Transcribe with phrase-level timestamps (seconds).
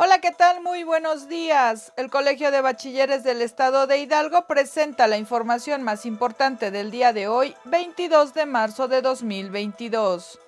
[0.00, 0.62] Hola, ¿qué tal?
[0.62, 1.92] Muy buenos días.
[1.96, 7.12] El Colegio de Bachilleres del Estado de Hidalgo presenta la información más importante del día
[7.12, 10.38] de hoy, 22 de marzo de 2022.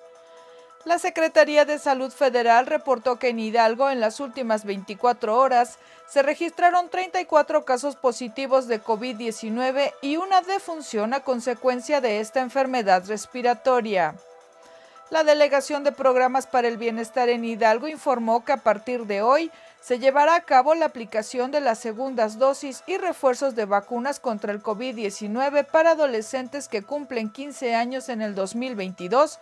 [0.85, 6.23] La Secretaría de Salud Federal reportó que en Hidalgo en las últimas 24 horas se
[6.23, 14.15] registraron 34 casos positivos de COVID-19 y una defunción a consecuencia de esta enfermedad respiratoria.
[15.11, 19.51] La Delegación de Programas para el Bienestar en Hidalgo informó que a partir de hoy
[19.81, 24.53] se llevará a cabo la aplicación de las segundas dosis y refuerzos de vacunas contra
[24.53, 29.39] el COVID-19 para adolescentes que cumplen 15 años en el 2022,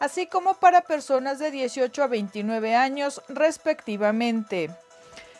[0.00, 4.70] así como para personas de 18 a 29 años respectivamente.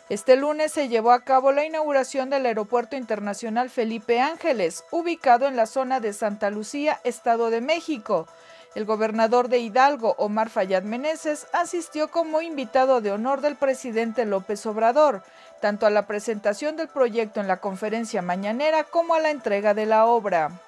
[0.07, 5.57] Este lunes se llevó a cabo la inauguración del Aeropuerto Internacional Felipe Ángeles, ubicado en
[5.57, 8.29] la zona de Santa Lucía, Estado de México.
[8.75, 14.65] El gobernador de Hidalgo, Omar Fayad Meneses, asistió como invitado de honor del presidente López
[14.65, 15.21] Obrador,
[15.61, 19.85] tanto a la presentación del proyecto en la conferencia mañanera como a la entrega de
[19.85, 20.59] la obra.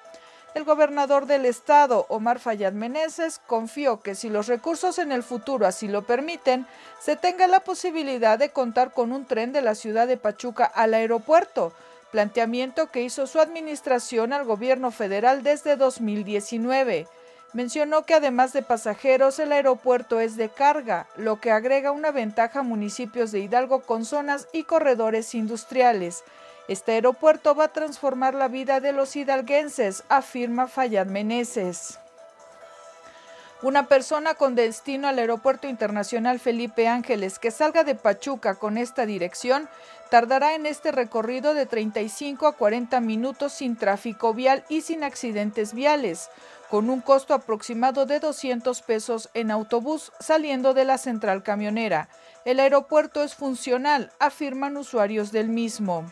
[0.54, 5.66] El gobernador del estado, Omar Fayad Meneses, confió que si los recursos en el futuro
[5.66, 6.64] así lo permiten,
[7.00, 10.94] se tenga la posibilidad de contar con un tren de la ciudad de Pachuca al
[10.94, 11.72] aeropuerto,
[12.12, 17.08] planteamiento que hizo su administración al gobierno federal desde 2019.
[17.56, 22.58] Mencionó que además de pasajeros, el aeropuerto es de carga, lo que agrega una ventaja
[22.58, 26.22] a municipios de Hidalgo con zonas y corredores industriales.
[26.68, 31.98] Este aeropuerto va a transformar la vida de los hidalguenses, afirma Fayad Meneses.
[33.66, 39.06] Una persona con destino al Aeropuerto Internacional Felipe Ángeles que salga de Pachuca con esta
[39.06, 39.68] dirección
[40.08, 45.74] tardará en este recorrido de 35 a 40 minutos sin tráfico vial y sin accidentes
[45.74, 46.30] viales
[46.70, 52.08] con un costo aproximado de 200 pesos en autobús saliendo de la central camionera.
[52.44, 56.08] El aeropuerto es funcional, afirman usuarios del mismo.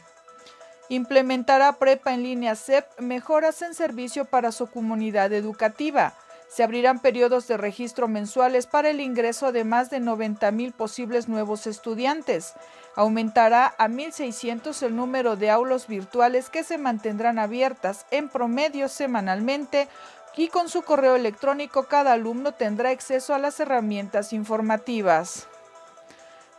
[0.89, 6.15] Implementará Prepa en línea CEP mejoras en servicio para su comunidad educativa.
[6.55, 11.27] Se abrirán periodos de registro mensuales para el ingreso de más de 90 mil posibles
[11.27, 12.53] nuevos estudiantes.
[12.95, 19.89] Aumentará a 1.600 el número de aulas virtuales que se mantendrán abiertas en promedio semanalmente
[20.37, 25.49] y con su correo electrónico cada alumno tendrá acceso a las herramientas informativas.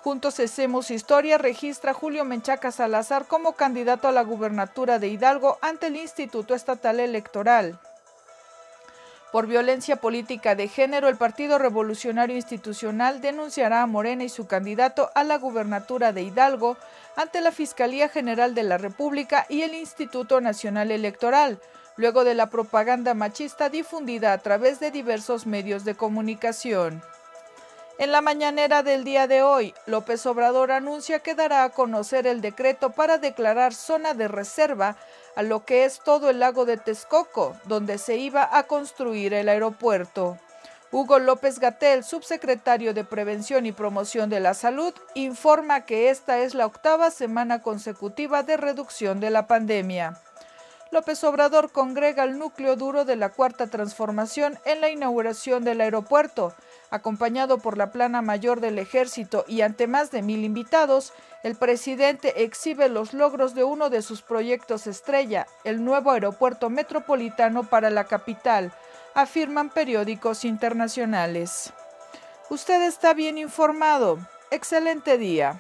[0.03, 5.87] Juntos Hacemos Historia registra Julio Menchaca Salazar como candidato a la gubernatura de Hidalgo ante
[5.87, 7.79] el Instituto Estatal Electoral.
[9.35, 15.11] Por violencia política de género, el Partido Revolucionario Institucional denunciará a Morena y su candidato
[15.13, 16.77] a la gubernatura de Hidalgo
[17.17, 21.59] ante la Fiscalía General de la República y el Instituto Nacional Electoral
[21.97, 27.03] luego de la propaganda machista difundida a través de diversos medios de comunicación.
[27.97, 32.41] En la mañanera del día de hoy, López Obrador anuncia que dará a conocer el
[32.41, 34.97] decreto para declarar zona de reserva
[35.37, 39.47] a lo que es todo el lago de Texcoco, donde se iba a construir el
[39.47, 40.37] aeropuerto.
[40.91, 46.53] Hugo López Gatel, subsecretario de Prevención y Promoción de la Salud, informa que esta es
[46.53, 50.19] la octava semana consecutiva de reducción de la pandemia.
[50.95, 56.53] López Obrador congrega el núcleo duro de la Cuarta Transformación en la inauguración del aeropuerto.
[56.89, 61.11] Acompañado por la plana mayor del ejército y ante más de mil invitados,
[61.43, 67.65] el presidente exhibe los logros de uno de sus proyectos estrella, el nuevo aeropuerto metropolitano
[67.65, 68.71] para la capital,
[69.15, 71.73] afirman periódicos internacionales.
[72.49, 74.17] Usted está bien informado.
[74.49, 75.59] Excelente día.